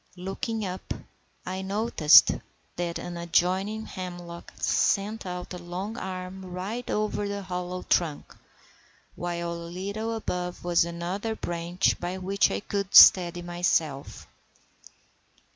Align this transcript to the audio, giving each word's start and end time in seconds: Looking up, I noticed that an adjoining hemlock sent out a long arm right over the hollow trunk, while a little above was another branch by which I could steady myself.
Looking 0.17 0.65
up, 0.65 0.95
I 1.45 1.61
noticed 1.61 2.31
that 2.75 2.97
an 2.97 3.17
adjoining 3.17 3.85
hemlock 3.85 4.51
sent 4.59 5.27
out 5.27 5.53
a 5.53 5.59
long 5.59 5.95
arm 5.95 6.43
right 6.43 6.89
over 6.89 7.27
the 7.27 7.43
hollow 7.43 7.83
trunk, 7.83 8.35
while 9.13 9.53
a 9.53 9.53
little 9.69 10.15
above 10.15 10.63
was 10.63 10.85
another 10.85 11.35
branch 11.35 11.99
by 11.99 12.17
which 12.17 12.49
I 12.49 12.61
could 12.61 12.95
steady 12.95 13.43
myself. 13.43 14.25